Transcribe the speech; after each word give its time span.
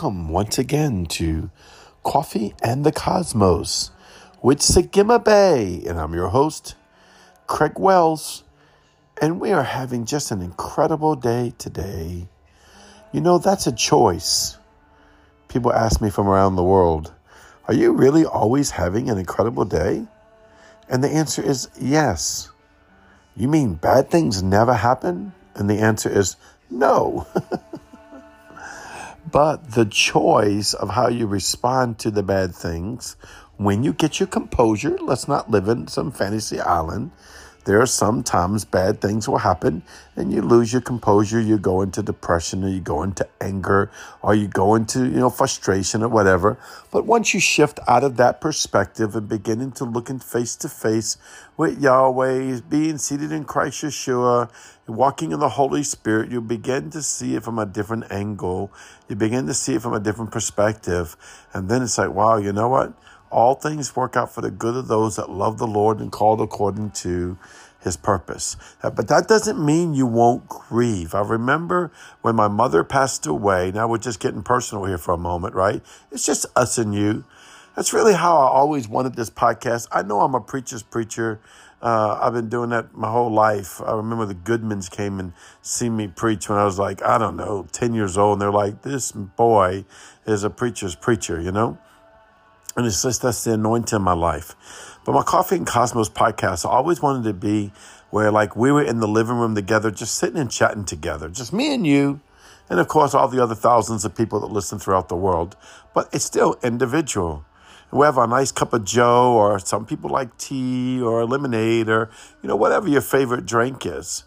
welcome 0.00 0.30
once 0.30 0.56
again 0.56 1.04
to 1.04 1.50
Coffee 2.04 2.54
and 2.62 2.86
the 2.86 2.90
Cosmos 2.90 3.90
with 4.40 4.60
Sagima 4.60 5.22
Bay. 5.22 5.82
And 5.86 6.00
I'm 6.00 6.14
your 6.14 6.28
host, 6.28 6.74
Craig 7.46 7.78
Wells. 7.78 8.42
And 9.20 9.38
we 9.38 9.52
are 9.52 9.62
having 9.62 10.06
just 10.06 10.30
an 10.30 10.40
incredible 10.40 11.16
day 11.16 11.52
today. 11.58 12.28
You 13.12 13.20
know, 13.20 13.36
that's 13.36 13.66
a 13.66 13.72
choice. 13.72 14.56
People 15.48 15.70
ask 15.70 16.00
me 16.00 16.08
from 16.08 16.28
around 16.28 16.56
the 16.56 16.64
world, 16.64 17.12
Are 17.68 17.74
you 17.74 17.92
really 17.92 18.24
always 18.24 18.70
having 18.70 19.10
an 19.10 19.18
incredible 19.18 19.66
day? 19.66 20.06
And 20.88 21.04
the 21.04 21.10
answer 21.10 21.42
is 21.42 21.68
yes. 21.78 22.50
You 23.36 23.48
mean 23.48 23.74
bad 23.74 24.08
things 24.08 24.42
never 24.42 24.72
happen? 24.72 25.34
And 25.54 25.68
the 25.68 25.80
answer 25.80 26.08
is 26.08 26.36
no. 26.70 27.26
But 29.30 29.72
the 29.72 29.84
choice 29.84 30.74
of 30.74 30.90
how 30.90 31.08
you 31.08 31.26
respond 31.26 31.98
to 32.00 32.10
the 32.10 32.22
bad 32.22 32.54
things, 32.54 33.16
when 33.56 33.84
you 33.84 33.92
get 33.92 34.18
your 34.18 34.26
composure, 34.26 34.96
let's 35.00 35.28
not 35.28 35.50
live 35.50 35.68
in 35.68 35.88
some 35.88 36.10
fantasy 36.10 36.60
island. 36.60 37.10
There 37.70 37.80
are 37.80 37.86
sometimes 37.86 38.64
bad 38.64 39.00
things 39.00 39.28
will 39.28 39.38
happen 39.38 39.84
and 40.16 40.32
you 40.32 40.42
lose 40.42 40.72
your 40.72 40.82
composure. 40.82 41.40
You 41.40 41.56
go 41.56 41.82
into 41.82 42.02
depression 42.02 42.64
or 42.64 42.68
you 42.68 42.80
go 42.80 43.04
into 43.04 43.28
anger 43.40 43.92
or 44.22 44.34
you 44.34 44.48
go 44.48 44.74
into, 44.74 45.04
you 45.04 45.20
know, 45.20 45.30
frustration 45.30 46.02
or 46.02 46.08
whatever. 46.08 46.58
But 46.90 47.06
once 47.06 47.32
you 47.32 47.38
shift 47.38 47.78
out 47.86 48.02
of 48.02 48.16
that 48.16 48.40
perspective 48.40 49.14
and 49.14 49.28
beginning 49.28 49.70
to 49.78 49.84
look 49.84 50.10
in 50.10 50.18
face 50.18 50.56
to 50.56 50.68
face 50.68 51.16
with 51.56 51.80
Yahweh, 51.80 52.62
being 52.68 52.98
seated 52.98 53.30
in 53.30 53.44
Christ 53.44 53.84
Yeshua, 53.84 54.50
walking 54.88 55.30
in 55.30 55.38
the 55.38 55.50
Holy 55.50 55.84
Spirit, 55.84 56.32
you 56.32 56.40
begin 56.40 56.90
to 56.90 57.00
see 57.00 57.36
it 57.36 57.44
from 57.44 57.60
a 57.60 57.66
different 57.66 58.10
angle. 58.10 58.72
You 59.08 59.14
begin 59.14 59.46
to 59.46 59.54
see 59.54 59.76
it 59.76 59.82
from 59.82 59.94
a 59.94 60.00
different 60.00 60.32
perspective. 60.32 61.16
And 61.54 61.68
then 61.68 61.84
it's 61.84 61.98
like, 61.98 62.10
wow, 62.10 62.36
you 62.38 62.52
know 62.52 62.68
what? 62.68 62.94
All 63.30 63.54
things 63.54 63.94
work 63.94 64.16
out 64.16 64.34
for 64.34 64.40
the 64.40 64.50
good 64.50 64.76
of 64.76 64.88
those 64.88 65.16
that 65.16 65.30
love 65.30 65.58
the 65.58 65.66
Lord 65.66 66.00
and 66.00 66.10
called 66.10 66.40
according 66.40 66.90
to 66.90 67.38
his 67.80 67.96
purpose. 67.96 68.56
But 68.82 69.08
that 69.08 69.26
doesn't 69.26 69.64
mean 69.64 69.94
you 69.94 70.06
won't 70.06 70.48
grieve. 70.48 71.14
I 71.14 71.22
remember 71.22 71.90
when 72.20 72.36
my 72.36 72.48
mother 72.48 72.84
passed 72.84 73.26
away. 73.26 73.70
Now 73.72 73.88
we're 73.88 73.98
just 73.98 74.20
getting 74.20 74.42
personal 74.42 74.84
here 74.84 74.98
for 74.98 75.12
a 75.12 75.18
moment, 75.18 75.54
right? 75.54 75.82
It's 76.10 76.26
just 76.26 76.46
us 76.56 76.78
and 76.78 76.94
you. 76.94 77.24
That's 77.76 77.92
really 77.92 78.14
how 78.14 78.36
I 78.36 78.48
always 78.48 78.88
wanted 78.88 79.14
this 79.14 79.30
podcast. 79.30 79.88
I 79.92 80.02
know 80.02 80.20
I'm 80.20 80.34
a 80.34 80.40
preacher's 80.40 80.82
preacher. 80.82 81.40
Uh, 81.80 82.18
I've 82.20 82.34
been 82.34 82.48
doing 82.50 82.70
that 82.70 82.94
my 82.94 83.10
whole 83.10 83.32
life. 83.32 83.80
I 83.80 83.94
remember 83.94 84.26
the 84.26 84.34
Goodmans 84.34 84.90
came 84.90 85.18
and 85.18 85.32
see 85.62 85.88
me 85.88 86.08
preach 86.08 86.48
when 86.48 86.58
I 86.58 86.64
was 86.64 86.78
like, 86.78 87.02
I 87.02 87.16
don't 87.16 87.36
know, 87.36 87.66
10 87.72 87.94
years 87.94 88.18
old. 88.18 88.34
And 88.34 88.42
they're 88.42 88.50
like, 88.50 88.82
this 88.82 89.12
boy 89.12 89.86
is 90.26 90.44
a 90.44 90.50
preacher's 90.50 90.94
preacher, 90.94 91.40
you 91.40 91.52
know? 91.52 91.78
And 92.76 92.86
it's 92.86 93.02
just 93.02 93.22
that's 93.22 93.44
the 93.44 93.54
anointing 93.54 93.96
in 93.96 94.02
my 94.02 94.12
life. 94.12 94.54
But 95.04 95.12
my 95.12 95.22
Coffee 95.22 95.56
and 95.56 95.66
Cosmos 95.66 96.08
podcast, 96.08 96.64
I 96.64 96.70
always 96.70 97.02
wanted 97.02 97.24
to 97.24 97.34
be 97.34 97.72
where 98.10 98.30
like 98.30 98.54
we 98.56 98.70
were 98.70 98.82
in 98.82 99.00
the 99.00 99.08
living 99.08 99.36
room 99.36 99.54
together, 99.54 99.90
just 99.90 100.14
sitting 100.16 100.38
and 100.38 100.50
chatting 100.50 100.84
together, 100.84 101.28
just 101.28 101.52
me 101.52 101.74
and 101.74 101.86
you. 101.86 102.20
And 102.68 102.78
of 102.78 102.86
course, 102.86 103.14
all 103.14 103.26
the 103.26 103.42
other 103.42 103.56
thousands 103.56 104.04
of 104.04 104.14
people 104.14 104.40
that 104.40 104.46
listen 104.46 104.78
throughout 104.78 105.08
the 105.08 105.16
world. 105.16 105.56
But 105.92 106.08
it's 106.12 106.24
still 106.24 106.56
individual. 106.62 107.44
We 107.90 108.06
have 108.06 108.18
a 108.18 108.26
nice 108.28 108.52
cup 108.52 108.72
of 108.72 108.84
Joe, 108.84 109.32
or 109.32 109.58
some 109.58 109.84
people 109.84 110.10
like 110.10 110.38
tea 110.38 111.00
or 111.02 111.26
lemonade, 111.26 111.88
or, 111.88 112.08
you 112.40 112.48
know, 112.48 112.54
whatever 112.54 112.88
your 112.88 113.00
favorite 113.00 113.46
drink 113.46 113.84
is. 113.84 114.22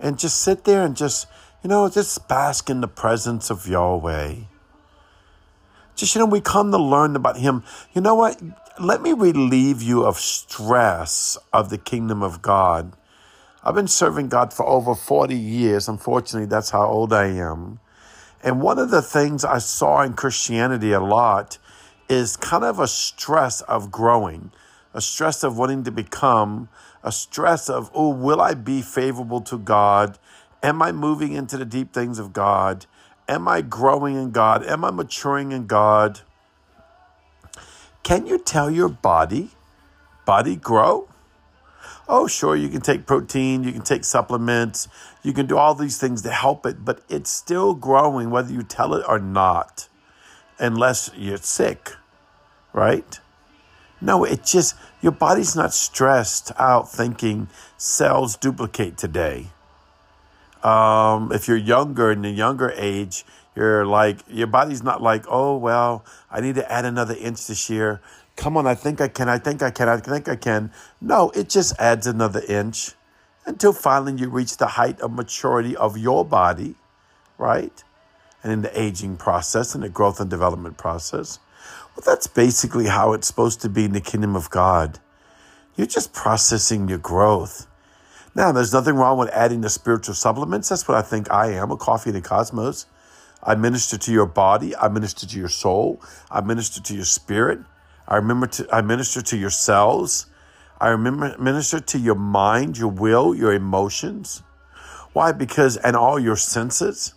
And 0.00 0.18
just 0.18 0.40
sit 0.40 0.64
there 0.64 0.84
and 0.84 0.96
just, 0.96 1.28
you 1.62 1.70
know, 1.70 1.88
just 1.88 2.26
bask 2.26 2.68
in 2.68 2.80
the 2.80 2.88
presence 2.88 3.50
of 3.50 3.68
Yahweh. 3.68 4.34
Just, 5.96 6.14
you 6.14 6.18
know, 6.18 6.26
we 6.26 6.40
come 6.40 6.70
to 6.72 6.78
learn 6.78 7.16
about 7.16 7.38
Him. 7.38 7.62
You 7.92 8.00
know 8.00 8.14
what? 8.14 8.40
Let 8.80 9.02
me 9.02 9.12
relieve 9.12 9.80
you 9.82 10.04
of 10.04 10.18
stress 10.18 11.38
of 11.52 11.70
the 11.70 11.78
kingdom 11.78 12.22
of 12.22 12.42
God. 12.42 12.92
I've 13.62 13.74
been 13.74 13.88
serving 13.88 14.28
God 14.28 14.52
for 14.52 14.66
over 14.66 14.94
40 14.94 15.34
years. 15.34 15.88
Unfortunately, 15.88 16.46
that's 16.46 16.70
how 16.70 16.86
old 16.86 17.12
I 17.12 17.26
am. 17.26 17.78
And 18.42 18.60
one 18.60 18.78
of 18.78 18.90
the 18.90 19.00
things 19.00 19.44
I 19.44 19.58
saw 19.58 20.02
in 20.02 20.14
Christianity 20.14 20.92
a 20.92 21.00
lot 21.00 21.56
is 22.08 22.36
kind 22.36 22.64
of 22.64 22.78
a 22.78 22.86
stress 22.86 23.62
of 23.62 23.90
growing, 23.90 24.50
a 24.92 25.00
stress 25.00 25.42
of 25.42 25.56
wanting 25.56 25.84
to 25.84 25.90
become, 25.90 26.68
a 27.02 27.10
stress 27.10 27.70
of, 27.70 27.90
oh, 27.94 28.10
will 28.10 28.40
I 28.40 28.52
be 28.52 28.82
favorable 28.82 29.40
to 29.42 29.56
God? 29.56 30.18
Am 30.62 30.82
I 30.82 30.92
moving 30.92 31.32
into 31.32 31.56
the 31.56 31.64
deep 31.64 31.92
things 31.92 32.18
of 32.18 32.32
God? 32.32 32.86
Am 33.28 33.48
I 33.48 33.62
growing 33.62 34.16
in 34.16 34.30
God? 34.30 34.64
Am 34.66 34.84
I 34.84 34.90
maturing 34.90 35.52
in 35.52 35.66
God? 35.66 36.20
Can 38.02 38.26
you 38.26 38.38
tell 38.38 38.70
your 38.70 38.90
body, 38.90 39.50
body 40.26 40.56
grow? 40.56 41.08
Oh, 42.06 42.26
sure, 42.26 42.54
you 42.54 42.68
can 42.68 42.82
take 42.82 43.06
protein, 43.06 43.64
you 43.64 43.72
can 43.72 43.80
take 43.80 44.04
supplements, 44.04 44.88
you 45.22 45.32
can 45.32 45.46
do 45.46 45.56
all 45.56 45.74
these 45.74 45.96
things 45.96 46.20
to 46.22 46.30
help 46.30 46.66
it, 46.66 46.84
but 46.84 47.00
it's 47.08 47.30
still 47.30 47.72
growing 47.72 48.28
whether 48.28 48.52
you 48.52 48.62
tell 48.62 48.92
it 48.92 49.06
or 49.08 49.18
not, 49.18 49.88
unless 50.58 51.10
you're 51.16 51.38
sick, 51.38 51.92
right? 52.74 53.20
No, 54.02 54.24
it 54.24 54.44
just, 54.44 54.74
your 55.00 55.12
body's 55.12 55.56
not 55.56 55.72
stressed 55.72 56.52
out 56.58 56.92
thinking 56.92 57.48
cells 57.78 58.36
duplicate 58.36 58.98
today. 58.98 59.46
Um, 60.64 61.30
if 61.30 61.46
you're 61.46 61.58
younger 61.58 62.10
in 62.10 62.22
the 62.22 62.30
younger 62.30 62.72
age, 62.74 63.24
you're 63.54 63.84
like 63.86 64.20
your 64.28 64.46
body's 64.46 64.82
not 64.82 65.02
like, 65.02 65.24
oh 65.28 65.56
well, 65.56 66.04
I 66.30 66.40
need 66.40 66.54
to 66.56 66.72
add 66.72 66.84
another 66.84 67.14
inch 67.14 67.46
this 67.46 67.68
year. 67.68 68.00
Come 68.36 68.56
on, 68.56 68.66
I 68.66 68.74
think 68.74 69.00
I 69.00 69.08
can. 69.08 69.28
I 69.28 69.38
think 69.38 69.62
I 69.62 69.70
can. 69.70 69.88
I 69.88 69.98
think 69.98 70.28
I 70.28 70.36
can. 70.36 70.72
No, 71.00 71.30
it 71.30 71.48
just 71.48 71.78
adds 71.78 72.06
another 72.06 72.42
inch 72.48 72.92
until 73.46 73.72
finally 73.72 74.14
you 74.20 74.28
reach 74.28 74.56
the 74.56 74.66
height 74.66 75.00
of 75.00 75.12
maturity 75.12 75.76
of 75.76 75.98
your 75.98 76.24
body, 76.24 76.74
right? 77.38 77.84
And 78.42 78.52
in 78.52 78.62
the 78.62 78.80
aging 78.80 79.16
process 79.18 79.74
and 79.74 79.84
the 79.84 79.88
growth 79.88 80.18
and 80.18 80.30
development 80.30 80.78
process. 80.78 81.38
Well, 81.94 82.02
that's 82.04 82.26
basically 82.26 82.86
how 82.86 83.12
it's 83.12 83.26
supposed 83.26 83.60
to 83.62 83.68
be 83.68 83.84
in 83.84 83.92
the 83.92 84.00
kingdom 84.00 84.34
of 84.34 84.50
God. 84.50 84.98
You're 85.76 85.86
just 85.86 86.12
processing 86.12 86.88
your 86.88 86.98
growth. 86.98 87.66
Now, 88.36 88.50
there's 88.50 88.72
nothing 88.72 88.96
wrong 88.96 89.16
with 89.16 89.28
adding 89.28 89.60
the 89.60 89.70
spiritual 89.70 90.14
supplements. 90.14 90.68
That's 90.68 90.88
what 90.88 90.96
I 90.96 91.02
think 91.02 91.30
I 91.30 91.52
am 91.52 91.70
a 91.70 91.76
coffee 91.76 92.10
of 92.10 92.14
the 92.14 92.20
cosmos. 92.20 92.86
I 93.42 93.54
minister 93.54 93.96
to 93.96 94.12
your 94.12 94.26
body. 94.26 94.74
I 94.74 94.88
minister 94.88 95.26
to 95.26 95.38
your 95.38 95.48
soul. 95.48 96.02
I 96.30 96.40
minister 96.40 96.82
to 96.82 96.94
your 96.94 97.04
spirit. 97.04 97.60
I 98.08 98.16
remember 98.16 98.48
to, 98.48 98.74
I 98.74 98.82
minister 98.82 99.22
to 99.22 99.36
your 99.36 99.50
cells. 99.50 100.26
I 100.80 100.88
remember 100.88 101.36
minister 101.38 101.78
to 101.78 101.98
your 101.98 102.16
mind, 102.16 102.76
your 102.76 102.88
will, 102.88 103.34
your 103.34 103.52
emotions. 103.52 104.42
Why? 105.12 105.30
Because 105.30 105.76
and 105.76 105.94
all 105.94 106.18
your 106.18 106.36
senses. 106.36 107.14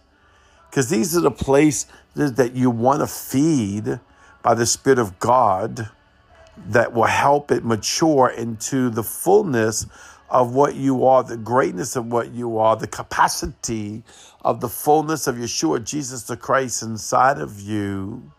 Because 0.69 0.89
these 0.89 1.17
are 1.17 1.21
the 1.21 1.31
places 1.31 1.87
that 2.15 2.53
you 2.53 2.69
want 2.69 2.99
to 2.99 3.07
feed 3.07 3.99
by 4.43 4.53
the 4.53 4.67
Spirit 4.67 4.99
of 4.99 5.17
God 5.17 5.89
that 6.67 6.93
will 6.93 7.05
help 7.05 7.51
it 7.51 7.63
mature 7.63 8.29
into 8.29 8.89
the 8.89 9.03
fullness 9.03 9.87
of 10.29 10.53
what 10.53 10.75
you 10.75 11.05
are, 11.05 11.23
the 11.23 11.37
greatness 11.37 11.95
of 11.95 12.07
what 12.07 12.31
you 12.31 12.57
are, 12.57 12.75
the 12.75 12.87
capacity 12.87 14.03
of 14.41 14.59
the 14.59 14.69
fullness 14.69 15.27
of 15.27 15.35
Yeshua, 15.35 15.83
Jesus 15.83 16.23
the 16.23 16.37
Christ 16.37 16.83
inside 16.83 17.39
of 17.39 17.61
you, 17.61 18.31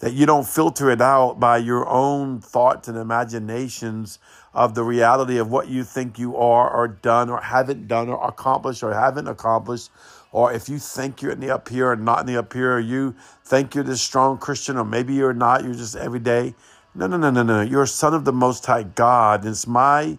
that 0.00 0.12
you 0.12 0.26
don't 0.26 0.46
filter 0.46 0.90
it 0.90 1.00
out 1.00 1.40
by 1.40 1.58
your 1.58 1.88
own 1.88 2.40
thoughts 2.40 2.88
and 2.88 2.96
imaginations 2.96 4.18
of 4.54 4.74
the 4.74 4.84
reality 4.84 5.38
of 5.38 5.50
what 5.50 5.68
you 5.68 5.82
think 5.82 6.18
you 6.18 6.36
are 6.36 6.70
or 6.70 6.88
done 6.88 7.30
or 7.30 7.40
haven't 7.40 7.88
done 7.88 8.08
or 8.08 8.26
accomplished 8.26 8.82
or 8.82 8.92
haven't 8.92 9.28
accomplished. 9.28 9.90
Or 10.30 10.52
if 10.52 10.68
you 10.68 10.78
think 10.78 11.22
you're 11.22 11.32
in 11.32 11.40
the 11.40 11.50
up 11.50 11.68
here 11.68 11.90
or 11.90 11.96
not 11.96 12.20
in 12.20 12.26
the 12.26 12.38
up 12.38 12.52
here, 12.52 12.74
or 12.74 12.80
you 12.80 13.14
think 13.44 13.74
you're 13.74 13.82
this 13.84 14.02
strong 14.02 14.36
Christian, 14.36 14.76
or 14.76 14.84
maybe 14.84 15.14
you're 15.14 15.32
not, 15.32 15.64
you're 15.64 15.74
just 15.74 15.96
every 15.96 16.20
day. 16.20 16.54
No, 16.94 17.06
no, 17.06 17.16
no, 17.16 17.30
no, 17.30 17.42
no. 17.42 17.62
You're 17.62 17.84
a 17.84 17.88
son 17.88 18.12
of 18.12 18.24
the 18.24 18.32
Most 18.32 18.66
High 18.66 18.82
God. 18.82 19.46
It's 19.46 19.66
my 19.66 20.18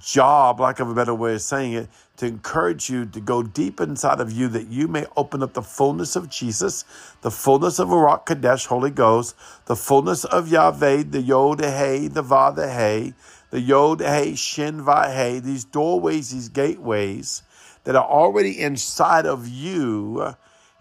job, 0.00 0.60
lack 0.60 0.80
of 0.80 0.88
a 0.88 0.94
better 0.94 1.14
way 1.14 1.34
of 1.34 1.42
saying 1.42 1.72
it, 1.74 1.88
to 2.16 2.26
encourage 2.26 2.88
you 2.88 3.04
to 3.04 3.20
go 3.20 3.42
deep 3.42 3.80
inside 3.80 4.20
of 4.20 4.32
you 4.32 4.48
that 4.48 4.68
you 4.68 4.88
may 4.88 5.06
open 5.16 5.42
up 5.42 5.52
the 5.52 5.62
fullness 5.62 6.16
of 6.16 6.30
Jesus, 6.30 6.84
the 7.22 7.30
fullness 7.30 7.78
of 7.78 7.88
Ruach 7.88 8.26
Kadesh, 8.26 8.66
Holy 8.66 8.90
Ghost, 8.90 9.34
the 9.66 9.76
fullness 9.76 10.24
of 10.24 10.48
Yahweh, 10.48 11.04
the 11.04 11.20
Yod 11.20 11.60
Hey, 11.60 12.08
the 12.08 12.22
Va 12.22 12.52
the 12.54 12.70
Hey, 12.70 13.14
the 13.50 13.60
Yod 13.60 14.00
Hey, 14.00 14.34
Shin 14.34 14.82
Va 14.82 15.10
Hey, 15.10 15.38
these 15.40 15.64
doorways, 15.64 16.30
these 16.30 16.48
gateways 16.48 17.42
that 17.84 17.96
are 17.96 18.08
already 18.08 18.60
inside 18.60 19.26
of 19.26 19.46
you, 19.46 20.34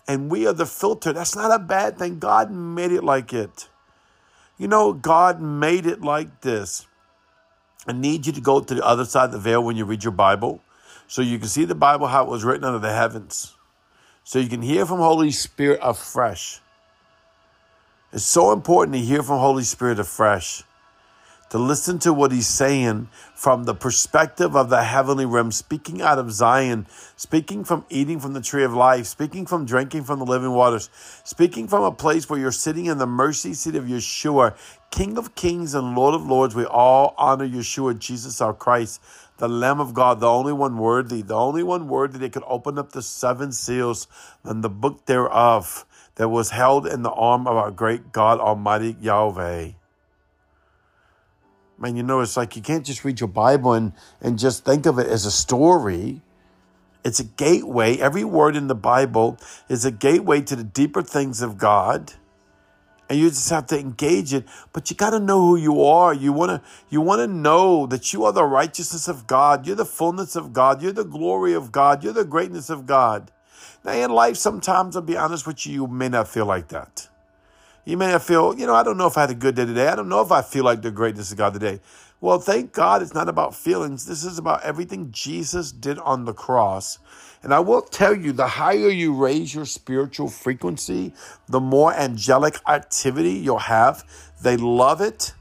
and 0.08 0.32
we 0.32 0.48
are 0.48 0.54
the 0.54 0.66
filter. 0.66 1.14
That's 1.14 1.36
not 1.36 1.54
a 1.54 1.60
bad 1.60 1.98
thing. 1.98 2.20
God 2.20 2.52
made 2.52 2.92
it 2.92 3.04
like 3.04 3.34
it. 3.34 3.68
You 4.58 4.68
know, 4.68 4.94
God 4.94 5.42
made 5.42 5.86
it 5.86 6.02
like 6.02 6.42
this. 6.42 6.88
I 7.86 7.92
need 7.92 8.26
you 8.26 8.34
to 8.34 8.42
go 8.42 8.60
to 8.62 8.76
the 8.76 8.86
other 8.86 9.06
side 9.06 9.26
of 9.26 9.32
the 9.32 9.40
veil 9.40 9.64
when 9.64 9.76
you 9.76 9.86
read 9.86 10.04
your 10.04 10.12
Bible 10.12 10.62
so 11.08 11.22
you 11.22 11.38
can 11.38 11.48
see 11.48 11.66
the 11.66 11.76
Bible 11.76 12.08
how 12.08 12.24
it 12.24 12.30
was 12.30 12.44
written 12.44 12.64
under 12.64 12.80
the 12.80 12.94
heavens. 12.94 13.56
So 14.24 14.40
you 14.40 14.48
can 14.48 14.62
hear 14.62 14.86
from 14.86 15.00
Holy 15.00 15.32
Spirit 15.32 15.80
afresh. 15.82 16.62
It's 18.14 18.24
so 18.24 18.52
important 18.52 18.96
to 18.96 19.02
hear 19.02 19.24
from 19.24 19.40
Holy 19.40 19.64
Spirit 19.64 20.00
afresh, 20.00 20.64
to 21.54 21.60
listen 21.60 22.00
to 22.00 22.12
what 22.12 22.32
He's 22.32 22.48
saying 22.48 23.10
from 23.36 23.66
the 23.66 23.76
perspective 23.76 24.56
of 24.56 24.72
the 24.72 24.82
heavenly 24.82 25.28
realm, 25.28 25.52
speaking 25.52 26.02
out 26.02 26.18
of 26.18 26.32
Zion, 26.32 26.88
speaking 27.16 27.64
from 27.64 27.86
eating 27.92 28.20
from 28.20 28.34
the 28.34 28.42
tree 28.42 28.64
of 28.64 28.74
life, 28.74 29.06
speaking 29.06 29.46
from 29.46 29.64
drinking 29.64 30.04
from 30.04 30.18
the 30.18 30.26
living 30.26 30.50
waters, 30.50 30.90
speaking 31.24 31.68
from 31.68 31.84
a 31.84 31.92
place 31.92 32.28
where 32.28 32.40
you're 32.40 32.52
sitting 32.52 32.88
in 32.88 32.98
the 32.98 33.06
mercy 33.06 33.54
seat 33.54 33.76
of 33.76 33.84
Yeshua, 33.84 34.58
King 34.90 35.16
of 35.16 35.36
kings 35.36 35.76
and 35.76 35.94
Lord 35.96 36.16
of 36.16 36.26
lords. 36.26 36.56
We 36.56 36.66
all 36.66 37.14
honor 37.20 37.48
Yeshua, 37.48 38.00
Jesus 38.00 38.42
our 38.42 38.56
Christ 38.56 39.00
the 39.38 39.48
Lamb 39.48 39.80
of 39.80 39.94
God, 39.94 40.22
the 40.22 40.28
only 40.28 40.54
one 40.54 40.80
worthy, 40.80 41.22
the 41.22 41.36
only 41.36 41.62
one 41.62 41.88
worthy 41.88 42.18
that 42.18 42.34
could 42.34 42.44
open 42.48 42.80
up 42.80 42.94
the 42.94 43.04
seven 43.04 43.52
seals 43.52 44.08
and 44.44 44.64
the 44.64 44.70
book 44.70 45.06
thereof 45.06 45.86
that 46.16 46.30
was 46.30 46.50
held 46.50 46.88
in 46.88 47.04
the 47.04 47.12
arm 47.12 47.46
of 47.46 47.56
our 47.56 47.70
great 47.70 48.12
God 48.12 48.40
Almighty 48.40 48.96
Yahweh. 49.00 49.74
Man, 51.84 51.98
you 51.98 52.04
know, 52.04 52.22
it's 52.22 52.38
like 52.38 52.56
you 52.56 52.62
can't 52.62 52.86
just 52.86 53.04
read 53.04 53.20
your 53.20 53.28
Bible 53.28 53.74
and, 53.74 53.92
and 54.22 54.40
just 54.40 54.64
think 54.64 54.86
of 54.86 55.00
it 55.00 55.08
as 55.08 55.26
a 55.26 55.32
story. 55.32 56.22
It's 57.04 57.20
a 57.20 57.26
gateway. 57.26 57.98
Every 57.98 58.24
word 58.24 58.56
in 58.56 58.68
the 58.68 58.74
Bible 58.74 59.38
is 59.68 59.84
a 59.84 59.92
gateway 59.92 60.40
to 60.44 60.56
the 60.56 60.64
deeper 60.64 61.02
things 61.02 61.42
of 61.42 61.58
God. 61.58 62.14
And 63.10 63.20
you 63.20 63.28
just 63.28 63.50
have 63.50 63.66
to 63.68 63.78
engage 63.78 64.34
it. 64.34 64.46
But 64.72 64.90
you 64.90 64.96
got 64.96 65.10
to 65.10 65.20
know 65.20 65.42
who 65.42 65.58
you 65.58 65.84
are. 65.84 66.14
You 66.14 66.32
want 66.32 66.52
to 66.52 66.62
you 66.90 67.02
want 67.02 67.20
to 67.20 67.28
know 67.28 67.86
that 67.88 68.14
you 68.14 68.24
are 68.24 68.32
the 68.32 68.46
righteousness 68.46 69.10
of 69.10 69.28
god. 69.28 69.68
You're 69.68 69.76
the 69.76 69.84
fullness 69.84 70.38
of 70.38 70.54
god. 70.54 70.82
You're 70.82 70.94
the 70.94 71.04
glory 71.04 71.52
of 71.52 71.74
god. 71.74 72.02
You're 72.02 72.14
the 72.14 72.24
greatness 72.24 72.70
of 72.70 72.86
god. 72.86 73.30
Now 73.84 73.92
in 73.92 74.10
life 74.10 74.38
sometimes 74.38 74.96
i'll 74.96 75.02
be 75.02 75.18
honest 75.18 75.46
with 75.46 75.66
you 75.66 75.74
you 75.74 75.88
may 75.88 76.08
not 76.08 76.30
feel 76.30 76.46
like 76.46 76.70
that 76.70 77.10
you 77.86 77.98
may 77.98 78.18
feel 78.20 78.58
you 78.58 78.66
know 78.66 78.76
i 78.76 78.84
don't 78.84 78.98
know 78.98 79.08
if 79.08 79.18
i 79.18 79.22
had 79.22 79.30
a 79.30 79.36
good 79.36 79.56
day 79.56 79.66
today 79.66 79.88
i 79.88 79.96
don't 79.96 80.10
know 80.10 80.22
if 80.22 80.32
i 80.32 80.42
feel 80.42 80.64
like 80.64 80.82
the 80.82 80.92
greatness 80.92 81.32
of 81.32 81.38
god 81.38 81.54
today 81.54 81.80
well 82.22 82.40
thank 82.40 82.72
god 82.72 83.02
it's 83.02 83.14
not 83.14 83.30
about 83.30 83.56
feelings 83.56 84.06
this 84.06 84.24
is 84.24 84.38
about 84.38 84.62
everything 84.64 85.12
jesus 85.12 85.72
did 85.72 85.98
on 86.00 86.26
the 86.26 86.34
cross 86.34 87.00
and 87.44 87.54
I 87.54 87.60
will 87.60 87.82
tell 87.82 88.16
you 88.16 88.32
the 88.32 88.48
higher 88.48 88.88
you 88.88 89.14
raise 89.14 89.54
your 89.54 89.66
spiritual 89.66 90.30
frequency, 90.30 91.12
the 91.48 91.60
more 91.60 91.94
angelic 91.94 92.58
activity 92.70 93.32
you'll 93.32 93.58
have. 93.58 94.06
They 94.42 94.56
love 94.56 95.02
it. 95.02 95.34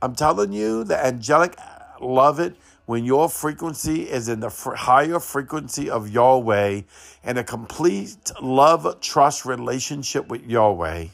I'm 0.00 0.14
telling 0.14 0.52
you, 0.52 0.84
the 0.84 1.04
angelic 1.04 1.56
love 2.00 2.38
it 2.38 2.54
when 2.86 3.04
your 3.04 3.28
frequency 3.28 4.08
is 4.08 4.28
in 4.28 4.40
the 4.40 4.48
higher 4.48 5.18
frequency 5.18 5.90
of 5.90 6.08
Yahweh 6.08 6.82
and 7.24 7.38
a 7.38 7.44
complete 7.44 8.30
love, 8.40 9.00
trust 9.00 9.44
relationship 9.44 10.28
with 10.28 10.46
Yahweh. 10.46 11.06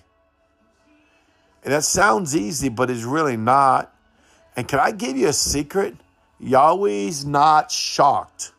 And 1.67 1.75
that 1.75 1.83
sounds 1.83 2.37
easy, 2.37 2.69
but 2.69 2.91
it's 2.91 3.03
really 3.03 3.37
not. 3.37 3.93
And 4.55 4.69
can 4.69 4.79
I 4.79 4.93
give 4.93 5.17
you 5.17 5.27
a 5.27 5.33
secret? 5.33 5.97
Yahweh's 6.39 7.27
not 7.27 7.73
shocked 7.73 8.53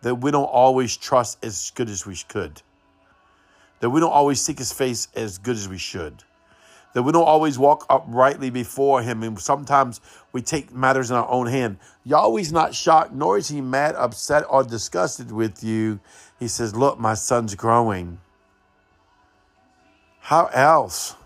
that 0.00 0.14
we 0.14 0.30
don't 0.30 0.44
always 0.46 0.96
trust 0.96 1.44
as 1.44 1.70
good 1.74 1.90
as 1.90 2.06
we 2.06 2.16
could, 2.28 2.62
that 3.80 3.90
we 3.90 4.00
don't 4.00 4.10
always 4.10 4.40
seek 4.40 4.56
his 4.56 4.72
face 4.72 5.08
as 5.14 5.36
good 5.36 5.54
as 5.54 5.68
we 5.68 5.76
should, 5.76 6.24
that 6.94 7.02
we 7.02 7.12
don't 7.12 7.26
always 7.26 7.58
walk 7.58 7.84
uprightly 7.90 8.48
before 8.48 9.02
him, 9.02 9.22
and 9.22 9.38
sometimes 9.38 10.00
we 10.32 10.40
take 10.40 10.72
matters 10.72 11.10
in 11.10 11.16
our 11.16 11.28
own 11.28 11.46
hand. 11.46 11.76
Yahweh's 12.04 12.52
not 12.52 12.74
shocked, 12.74 13.12
nor 13.12 13.36
is 13.36 13.48
he 13.48 13.60
mad, 13.60 13.94
upset, 13.96 14.44
or 14.48 14.64
disgusted 14.64 15.30
with 15.30 15.62
you. 15.62 16.00
He 16.38 16.48
says, 16.48 16.74
Look, 16.74 16.98
my 16.98 17.12
son's 17.12 17.54
growing. 17.54 18.18
How 20.20 20.46
else? 20.46 21.16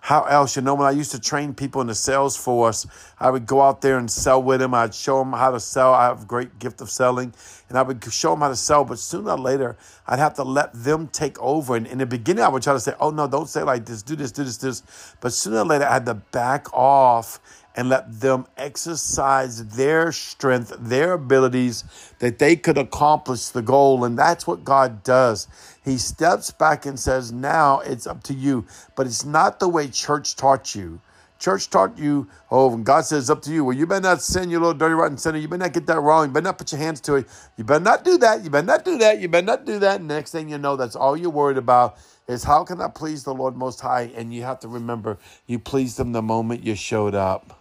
How 0.00 0.24
else? 0.24 0.56
You 0.56 0.62
know, 0.62 0.74
when 0.74 0.86
I 0.86 0.92
used 0.92 1.10
to 1.12 1.20
train 1.20 1.54
people 1.54 1.80
in 1.82 1.86
the 1.86 1.94
sales 1.94 2.36
force, 2.36 2.86
I 3.18 3.30
would 3.30 3.46
go 3.46 3.60
out 3.60 3.82
there 3.82 3.98
and 3.98 4.10
sell 4.10 4.42
with 4.42 4.60
them. 4.60 4.72
I'd 4.72 4.94
show 4.94 5.18
them 5.18 5.32
how 5.32 5.50
to 5.50 5.60
sell. 5.60 5.92
I 5.92 6.06
have 6.06 6.22
a 6.22 6.26
great 6.26 6.58
gift 6.58 6.80
of 6.80 6.90
selling, 6.90 7.34
and 7.68 7.78
I 7.78 7.82
would 7.82 8.02
show 8.10 8.30
them 8.30 8.40
how 8.40 8.48
to 8.48 8.56
sell. 8.56 8.84
But 8.84 8.98
sooner 8.98 9.32
or 9.32 9.38
later, 9.38 9.76
I'd 10.06 10.18
have 10.18 10.34
to 10.34 10.42
let 10.42 10.72
them 10.72 11.08
take 11.08 11.38
over. 11.38 11.76
And 11.76 11.86
in 11.86 11.98
the 11.98 12.06
beginning, 12.06 12.42
I 12.42 12.48
would 12.48 12.62
try 12.62 12.72
to 12.72 12.80
say, 12.80 12.94
"Oh 12.98 13.10
no, 13.10 13.28
don't 13.28 13.48
say 13.48 13.62
like 13.62 13.84
this. 13.84 14.02
Do 14.02 14.16
this. 14.16 14.32
Do 14.32 14.42
this. 14.42 14.56
Do 14.56 14.68
this." 14.68 14.82
But 15.20 15.34
sooner 15.34 15.58
or 15.58 15.66
later, 15.66 15.86
I 15.86 15.92
had 15.92 16.06
to 16.06 16.14
back 16.14 16.72
off 16.72 17.38
and 17.80 17.88
let 17.88 18.20
them 18.20 18.46
exercise 18.58 19.64
their 19.68 20.12
strength, 20.12 20.76
their 20.78 21.14
abilities, 21.14 21.82
that 22.18 22.38
they 22.38 22.54
could 22.54 22.76
accomplish 22.76 23.48
the 23.48 23.62
goal. 23.62 24.04
And 24.04 24.18
that's 24.18 24.46
what 24.46 24.64
God 24.64 25.02
does. 25.02 25.48
He 25.82 25.96
steps 25.96 26.50
back 26.50 26.84
and 26.84 27.00
says, 27.00 27.32
Now 27.32 27.80
it's 27.80 28.06
up 28.06 28.22
to 28.24 28.34
you. 28.34 28.66
But 28.96 29.06
it's 29.06 29.24
not 29.24 29.60
the 29.60 29.68
way 29.70 29.88
church 29.88 30.36
taught 30.36 30.74
you. 30.74 31.00
Church 31.38 31.70
taught 31.70 31.96
you, 31.96 32.28
oh, 32.50 32.76
God 32.76 33.06
says 33.06 33.30
up 33.30 33.40
to 33.42 33.50
you. 33.50 33.64
Well, 33.64 33.74
you 33.74 33.86
better 33.86 34.02
not 34.02 34.20
sin, 34.20 34.50
you 34.50 34.58
little 34.58 34.74
dirty, 34.74 34.92
rotten 34.92 35.16
sinner. 35.16 35.38
You 35.38 35.48
better 35.48 35.62
not 35.62 35.72
get 35.72 35.86
that 35.86 36.00
wrong. 36.00 36.26
You 36.26 36.32
better 36.34 36.44
not 36.44 36.58
put 36.58 36.70
your 36.72 36.82
hands 36.82 37.00
to 37.02 37.14
it. 37.14 37.28
You 37.56 37.64
better 37.64 37.82
not 37.82 38.04
do 38.04 38.18
that. 38.18 38.44
You 38.44 38.50
better 38.50 38.66
not 38.66 38.84
do 38.84 38.98
that. 38.98 39.20
You 39.22 39.28
better 39.28 39.46
not 39.46 39.64
do 39.64 39.78
that. 39.78 40.00
And 40.00 40.08
next 40.08 40.32
thing 40.32 40.50
you 40.50 40.58
know, 40.58 40.76
that's 40.76 40.96
all 40.96 41.16
you're 41.16 41.30
worried 41.30 41.56
about 41.56 41.96
is 42.28 42.44
how 42.44 42.62
can 42.64 42.82
I 42.82 42.88
please 42.88 43.24
the 43.24 43.32
Lord 43.32 43.56
Most 43.56 43.80
High? 43.80 44.12
And 44.14 44.34
you 44.34 44.42
have 44.42 44.60
to 44.60 44.68
remember, 44.68 45.16
you 45.46 45.58
pleased 45.58 45.98
Him 45.98 46.12
the 46.12 46.20
moment 46.20 46.62
you 46.62 46.74
showed 46.74 47.14
up. 47.14 47.59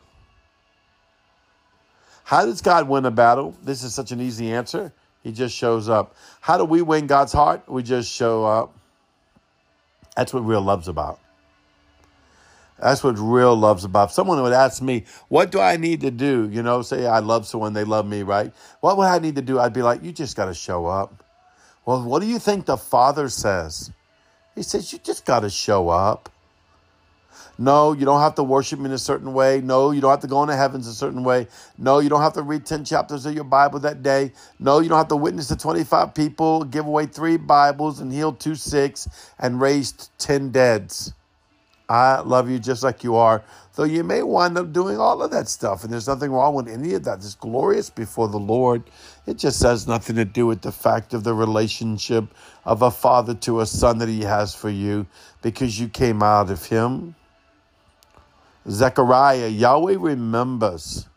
How 2.29 2.45
does 2.45 2.61
God 2.61 2.87
win 2.87 3.07
a 3.07 3.09
battle? 3.09 3.55
This 3.63 3.81
is 3.81 3.95
such 3.95 4.11
an 4.11 4.21
easy 4.21 4.53
answer. 4.53 4.93
He 5.23 5.31
just 5.31 5.55
shows 5.55 5.89
up. 5.89 6.15
How 6.41 6.59
do 6.59 6.63
we 6.63 6.83
win 6.83 7.07
God's 7.07 7.33
heart? 7.33 7.67
We 7.67 7.81
just 7.81 8.11
show 8.11 8.45
up. 8.45 8.71
That's 10.15 10.31
what 10.31 10.41
real 10.41 10.61
love's 10.61 10.87
about. 10.87 11.19
That's 12.79 13.03
what 13.03 13.17
real 13.17 13.55
love's 13.55 13.83
about. 13.83 14.09
If 14.09 14.11
someone 14.11 14.39
would 14.43 14.53
ask 14.53 14.79
me, 14.79 15.05
what 15.29 15.49
do 15.49 15.59
I 15.59 15.77
need 15.77 16.01
to 16.01 16.11
do? 16.11 16.47
You 16.51 16.61
know, 16.61 16.83
say 16.83 17.07
I 17.07 17.17
love 17.17 17.47
someone, 17.47 17.73
they 17.73 17.83
love 17.83 18.05
me, 18.05 18.21
right? 18.21 18.53
What 18.81 18.97
would 18.97 19.07
I 19.07 19.17
need 19.17 19.37
to 19.37 19.41
do? 19.41 19.59
I'd 19.59 19.73
be 19.73 19.81
like, 19.81 20.03
you 20.03 20.11
just 20.11 20.37
got 20.37 20.45
to 20.45 20.53
show 20.53 20.85
up. 20.85 21.23
Well, 21.83 22.03
what 22.03 22.19
do 22.19 22.27
you 22.27 22.37
think 22.37 22.67
the 22.67 22.77
Father 22.77 23.29
says? 23.29 23.91
He 24.53 24.61
says, 24.61 24.93
you 24.93 24.99
just 24.99 25.25
got 25.25 25.39
to 25.39 25.49
show 25.49 25.89
up. 25.89 26.29
No, 27.57 27.93
you 27.93 28.05
don't 28.05 28.21
have 28.21 28.35
to 28.35 28.43
worship 28.43 28.79
me 28.79 28.85
in 28.85 28.91
a 28.91 28.97
certain 28.97 29.33
way. 29.33 29.61
No, 29.61 29.91
you 29.91 30.01
don't 30.01 30.11
have 30.11 30.21
to 30.21 30.27
go 30.27 30.41
into 30.43 30.55
heavens 30.55 30.87
a 30.87 30.93
certain 30.93 31.23
way. 31.23 31.47
No, 31.77 31.99
you 31.99 32.09
don't 32.09 32.21
have 32.21 32.33
to 32.33 32.41
read 32.41 32.65
10 32.65 32.85
chapters 32.85 33.25
of 33.25 33.35
your 33.35 33.43
Bible 33.43 33.79
that 33.79 34.03
day. 34.03 34.33
No, 34.59 34.79
you 34.79 34.89
don't 34.89 34.97
have 34.97 35.07
to 35.09 35.15
witness 35.15 35.47
to 35.47 35.55
25 35.55 36.13
people, 36.13 36.63
give 36.63 36.85
away 36.85 37.05
three 37.05 37.37
Bibles, 37.37 37.99
and 37.99 38.11
heal 38.11 38.33
two 38.33 38.55
six, 38.55 39.07
and 39.39 39.61
raise 39.61 39.91
10 40.17 40.51
deads. 40.51 41.13
I 41.89 42.19
love 42.19 42.49
you 42.51 42.59
just 42.59 42.83
like 42.83 43.03
you 43.03 43.15
are. 43.15 43.43
Though 43.75 43.83
you 43.85 44.03
may 44.03 44.21
wind 44.21 44.57
up 44.57 44.71
doing 44.71 44.99
all 44.99 45.23
of 45.23 45.31
that 45.31 45.47
stuff, 45.47 45.83
and 45.83 45.91
there's 45.91 46.07
nothing 46.07 46.31
wrong 46.31 46.53
with 46.53 46.67
any 46.67 46.93
of 46.93 47.03
that. 47.05 47.17
It's 47.17 47.33
glorious 47.33 47.89
before 47.89 48.27
the 48.27 48.37
Lord. 48.37 48.83
It 49.25 49.37
just 49.37 49.63
has 49.63 49.87
nothing 49.87 50.15
to 50.17 50.25
do 50.25 50.45
with 50.45 50.61
the 50.61 50.71
fact 50.71 51.13
of 51.15 51.23
the 51.23 51.33
relationship 51.33 52.25
of 52.65 52.83
a 52.83 52.91
father 52.91 53.33
to 53.35 53.61
a 53.61 53.65
son 53.65 53.97
that 53.99 54.09
he 54.09 54.21
has 54.21 54.53
for 54.53 54.69
you 54.69 55.07
because 55.41 55.79
you 55.79 55.89
came 55.89 56.21
out 56.21 56.51
of 56.51 56.65
him. 56.65 57.15
Zechariah, 58.69 59.47
Yahweh 59.47 59.97
remembers. 59.99 61.07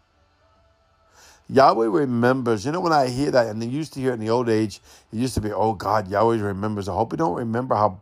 Yahweh 1.49 1.87
remembers. 1.87 2.65
You 2.65 2.73
know, 2.73 2.81
when 2.81 2.93
I 2.93 3.09
hear 3.09 3.31
that, 3.31 3.49
and 3.49 3.61
they 3.61 3.67
used 3.67 3.93
to 3.95 4.01
hear 4.01 4.11
it 4.11 4.15
in 4.15 4.21
the 4.21 4.31
old 4.31 4.49
age, 4.49 4.81
it 5.13 5.17
used 5.17 5.35
to 5.35 5.41
be, 5.41 5.53
oh 5.53 5.75
God, 5.75 6.09
Yahweh 6.09 6.41
remembers. 6.41 6.89
I 6.89 6.95
hope 6.95 7.13
you 7.13 7.19
don't 7.19 7.37
remember 7.37 7.75
how 7.75 8.01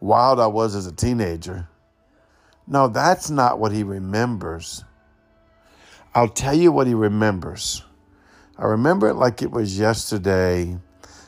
wild 0.00 0.40
I 0.40 0.46
was 0.46 0.74
as 0.74 0.86
a 0.86 0.92
teenager. 0.92 1.68
No, 2.66 2.88
that's 2.88 3.30
not 3.30 3.58
what 3.58 3.72
he 3.72 3.82
remembers. 3.82 4.84
I'll 6.14 6.28
tell 6.28 6.54
you 6.54 6.72
what 6.72 6.86
he 6.86 6.94
remembers. 6.94 7.84
I 8.58 8.66
remember 8.66 9.08
it 9.08 9.14
like 9.14 9.40
it 9.40 9.50
was 9.50 9.78
yesterday. 9.78 10.76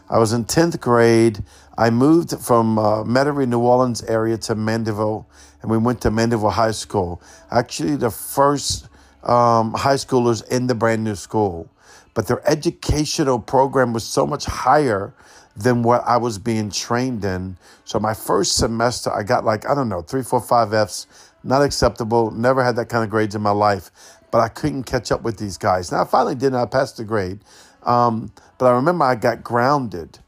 I 0.09 0.19
was 0.19 0.33
in 0.33 0.45
10th 0.45 0.81
grade. 0.81 1.45
I 1.81 1.89
moved 1.89 2.39
from 2.39 2.79
uh, 2.79 3.05
Metairie, 3.05 3.49
New 3.49 3.61
Orleans 3.61 4.03
area 4.03 4.37
to 4.37 4.55
Mandeville 4.55 5.27
and 5.63 5.71
we 5.71 5.79
went 5.79 6.03
to 6.03 6.11
Mandeville 6.11 6.51
High 6.51 6.73
School. 6.73 7.23
Actually, 7.51 7.97
the 7.97 8.11
first 8.11 8.87
um, 9.23 9.73
high 9.73 9.95
schoolers 9.95 10.47
in 10.49 10.67
the 10.67 10.75
brand 10.75 11.05
new 11.05 11.15
school. 11.15 11.71
But 12.13 12.27
their 12.27 12.47
educational 12.47 13.39
program 13.39 13.95
was 13.95 14.05
so 14.05 14.27
much 14.27 14.45
higher 14.45 15.15
than 15.57 15.83
what 15.83 16.03
I 16.07 16.19
was 16.19 16.39
being 16.39 16.71
trained 16.71 17.25
in. 17.25 17.57
So 17.87 17.99
my 17.99 18.13
first 18.13 18.57
semester, 18.57 19.11
I 19.11 19.23
got 19.23 19.47
like, 19.47 19.67
I 19.67 19.75
don't 19.75 19.89
know, 19.89 20.03
three, 20.03 20.23
four, 20.23 20.43
five 20.43 20.75
F's. 20.75 21.07
Not 21.43 21.63
acceptable. 21.63 22.31
Never 22.31 22.63
had 22.63 22.77
that 22.77 22.91
kind 22.91 23.05
of 23.05 23.09
grades 23.09 23.35
in 23.35 23.41
my 23.41 23.53
life. 23.53 23.91
But 24.31 24.41
I 24.41 24.49
couldn't 24.49 24.83
catch 24.83 25.11
up 25.11 25.23
with 25.23 25.39
these 25.39 25.57
guys. 25.57 25.91
Now, 25.91 26.03
I 26.03 26.05
finally 26.05 26.35
did, 26.35 26.49
and 26.49 26.57
I 26.57 26.67
passed 26.67 26.99
the 26.99 27.05
grade. 27.05 27.41
Um, 27.85 28.31
but 28.59 28.67
I 28.67 28.73
remember 28.73 29.07
I 29.07 29.15
got 29.15 29.43
grounded. 29.43 30.19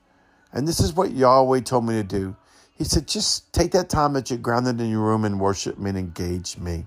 And 0.52 0.68
this 0.68 0.80
is 0.80 0.92
what 0.92 1.12
Yahweh 1.12 1.60
told 1.60 1.86
me 1.86 1.94
to 1.94 2.02
do. 2.02 2.36
He 2.76 2.84
said, 2.84 3.06
just 3.06 3.52
take 3.52 3.72
that 3.72 3.88
time 3.88 4.12
that 4.14 4.30
you're 4.30 4.38
grounded 4.38 4.80
in 4.80 4.90
your 4.90 5.00
room 5.00 5.24
and 5.24 5.38
worship 5.38 5.78
me 5.78 5.90
and 5.90 5.98
engage 5.98 6.58
me. 6.58 6.86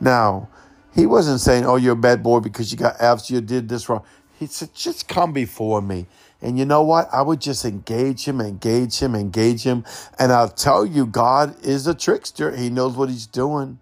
Now, 0.00 0.48
he 0.94 1.06
wasn't 1.06 1.40
saying, 1.40 1.64
oh, 1.64 1.76
you're 1.76 1.94
a 1.94 1.96
bad 1.96 2.22
boy 2.22 2.40
because 2.40 2.70
you 2.70 2.78
got 2.78 3.00
F's, 3.00 3.30
you 3.30 3.40
did 3.40 3.68
this 3.68 3.88
wrong. 3.88 4.04
He 4.38 4.46
said, 4.46 4.74
just 4.74 5.08
come 5.08 5.32
before 5.32 5.80
me. 5.80 6.06
And 6.40 6.58
you 6.58 6.64
know 6.64 6.82
what? 6.82 7.08
I 7.12 7.22
would 7.22 7.40
just 7.40 7.64
engage 7.64 8.26
him, 8.26 8.40
engage 8.40 8.98
him, 8.98 9.14
engage 9.14 9.62
him. 9.62 9.84
And 10.18 10.32
I'll 10.32 10.48
tell 10.48 10.84
you, 10.84 11.06
God 11.06 11.56
is 11.64 11.86
a 11.86 11.94
trickster. 11.94 12.54
He 12.54 12.68
knows 12.68 12.96
what 12.96 13.08
he's 13.08 13.26
doing. 13.26 13.78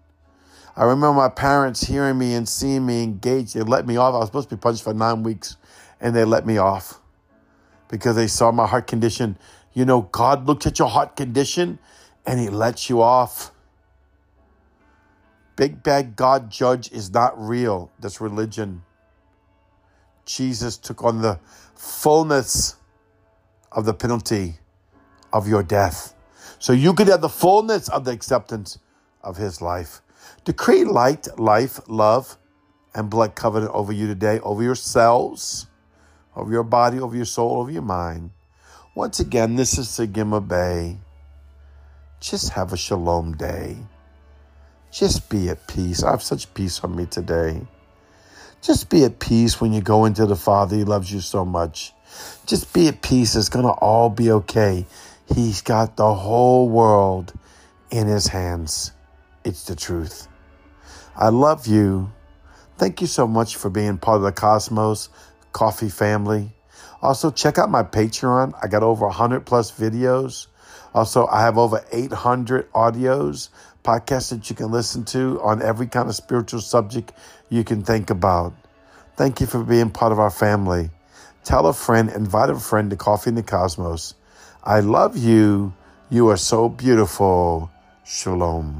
I 0.77 0.83
remember 0.83 1.13
my 1.13 1.29
parents 1.29 1.81
hearing 1.81 2.17
me 2.17 2.33
and 2.35 2.47
seeing 2.47 2.85
me 2.85 3.03
engage. 3.03 3.53
They 3.53 3.61
let 3.61 3.85
me 3.85 3.97
off. 3.97 4.13
I 4.13 4.19
was 4.19 4.27
supposed 4.27 4.49
to 4.49 4.55
be 4.55 4.59
punched 4.61 4.83
for 4.83 4.93
nine 4.93 5.23
weeks, 5.23 5.57
and 5.99 6.15
they 6.15 6.23
let 6.23 6.45
me 6.45 6.57
off 6.57 7.00
because 7.91 8.15
they 8.15 8.25
saw 8.25 8.51
my 8.51 8.65
heart 8.65 8.87
condition. 8.87 9.37
You 9.73 9.85
know, 9.85 10.01
God 10.01 10.47
looked 10.47 10.65
at 10.65 10.79
your 10.79 10.87
heart 10.87 11.15
condition 11.15 11.77
and 12.25 12.39
he 12.39 12.49
lets 12.49 12.89
you 12.89 13.01
off. 13.01 13.51
Big 15.57 15.83
bad 15.83 16.15
God 16.15 16.49
judge 16.49 16.91
is 16.91 17.11
not 17.11 17.39
real. 17.39 17.91
That's 17.99 18.19
religion. 18.19 18.81
Jesus 20.25 20.77
took 20.77 21.03
on 21.03 21.21
the 21.21 21.39
fullness 21.75 22.77
of 23.71 23.85
the 23.85 23.93
penalty 23.93 24.55
of 25.33 25.47
your 25.47 25.61
death. 25.61 26.15
So 26.59 26.73
you 26.73 26.93
could 26.93 27.07
have 27.07 27.21
the 27.21 27.29
fullness 27.29 27.89
of 27.89 28.05
the 28.05 28.11
acceptance 28.11 28.79
of 29.21 29.37
his 29.37 29.61
life. 29.61 30.01
Decree 30.45 30.85
light, 30.85 31.27
life, 31.37 31.79
love, 31.87 32.37
and 32.93 33.09
blood 33.09 33.35
covenant 33.35 33.71
over 33.73 33.91
you 33.91 34.07
today, 34.07 34.39
over 34.39 34.63
your 34.63 34.75
over 36.35 36.51
your 36.51 36.63
body, 36.63 36.99
of 36.99 37.15
your 37.15 37.25
soul, 37.25 37.61
of 37.61 37.71
your 37.71 37.81
mind. 37.81 38.31
Once 38.95 39.19
again, 39.19 39.55
this 39.55 39.77
is 39.77 39.87
Sagima 39.87 40.45
Bay. 40.45 40.97
Just 42.19 42.49
have 42.51 42.73
a 42.73 42.77
shalom 42.77 43.35
day. 43.35 43.77
Just 44.91 45.29
be 45.29 45.49
at 45.49 45.67
peace. 45.67 46.03
I 46.03 46.11
have 46.11 46.21
such 46.21 46.53
peace 46.53 46.79
on 46.83 46.95
me 46.95 47.05
today. 47.05 47.61
Just 48.61 48.89
be 48.89 49.05
at 49.05 49.19
peace 49.19 49.59
when 49.59 49.73
you 49.73 49.81
go 49.81 50.05
into 50.05 50.25
the 50.25 50.35
Father. 50.35 50.75
He 50.75 50.83
loves 50.83 51.11
you 51.11 51.19
so 51.21 51.45
much. 51.45 51.93
Just 52.45 52.73
be 52.73 52.87
at 52.89 53.01
peace. 53.01 53.35
It's 53.35 53.49
going 53.49 53.65
to 53.65 53.71
all 53.71 54.09
be 54.09 54.31
okay. 54.31 54.85
He's 55.33 55.61
got 55.61 55.95
the 55.95 56.13
whole 56.13 56.69
world 56.69 57.33
in 57.89 58.07
his 58.07 58.27
hands. 58.27 58.91
It's 59.43 59.65
the 59.65 59.75
truth. 59.75 60.27
I 61.15 61.29
love 61.29 61.67
you. 61.67 62.11
Thank 62.77 63.01
you 63.01 63.07
so 63.07 63.27
much 63.27 63.55
for 63.55 63.69
being 63.69 63.97
part 63.97 64.17
of 64.17 64.23
the 64.23 64.31
Cosmos 64.31 65.09
Coffee 65.51 65.89
family. 65.89 66.51
Also, 67.01 67.31
check 67.31 67.57
out 67.57 67.69
my 67.69 67.83
Patreon. 67.83 68.53
I 68.61 68.67
got 68.67 68.83
over 68.83 69.07
100 69.07 69.45
plus 69.45 69.71
videos. 69.71 70.47
Also, 70.93 71.25
I 71.27 71.41
have 71.41 71.57
over 71.57 71.83
800 71.91 72.71
audios, 72.73 73.49
podcasts 73.83 74.29
that 74.29 74.49
you 74.49 74.55
can 74.55 74.71
listen 74.71 75.05
to 75.05 75.41
on 75.41 75.61
every 75.61 75.87
kind 75.87 76.09
of 76.09 76.15
spiritual 76.15 76.61
subject 76.61 77.11
you 77.49 77.63
can 77.63 77.83
think 77.83 78.09
about. 78.09 78.53
Thank 79.15 79.41
you 79.41 79.47
for 79.47 79.63
being 79.63 79.89
part 79.89 80.11
of 80.11 80.19
our 80.19 80.31
family. 80.31 80.89
Tell 81.43 81.65
a 81.65 81.73
friend, 81.73 82.09
invite 82.09 82.49
a 82.49 82.59
friend 82.59 82.89
to 82.91 82.95
Coffee 82.95 83.29
in 83.29 83.35
the 83.35 83.43
Cosmos. 83.43 84.13
I 84.63 84.81
love 84.81 85.17
you. 85.17 85.73
You 86.09 86.29
are 86.29 86.37
so 86.37 86.69
beautiful. 86.69 87.71
Shalom. 88.05 88.79